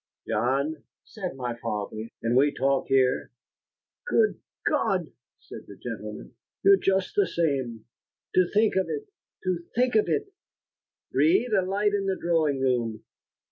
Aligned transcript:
"John," 0.27 0.81
said 1.03 1.35
my 1.35 1.55
father, 1.57 2.09
"can 2.23 2.35
we 2.35 2.51
talk 2.51 2.87
here?" 2.87 3.29
"Good 4.07 4.39
God!" 4.65 5.11
said 5.39 5.67
the 5.67 5.75
gentleman, 5.75 6.33
"you're 6.63 6.77
just 6.79 7.13
the 7.15 7.27
same. 7.27 7.85
To 8.33 8.47
think 8.51 8.75
of 8.77 8.89
it 8.89 9.07
to 9.43 9.59
think 9.75 9.93
of 9.93 10.09
it! 10.09 10.33
Breed, 11.11 11.51
a 11.53 11.61
light 11.61 11.93
in 11.93 12.07
the 12.07 12.17
drawing 12.19 12.59
room." 12.59 13.03